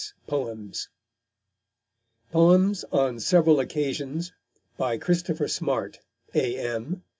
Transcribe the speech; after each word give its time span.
SMART'S 0.01 0.25
POEMS 0.31 0.89
POEMS 2.31 2.85
ON 2.91 3.19
SEVERAL 3.19 3.59
OCCASIONS. 3.59 4.33
_By 4.79 4.99
Christopher 4.99 5.47
Smart, 5.47 5.99
A.M. 6.33 7.03